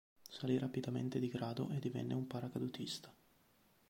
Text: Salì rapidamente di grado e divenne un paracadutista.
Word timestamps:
Salì 0.27 0.57
rapidamente 0.57 1.19
di 1.19 1.27
grado 1.27 1.69
e 1.69 1.77
divenne 1.77 2.15
un 2.15 2.25
paracadutista. 2.25 3.13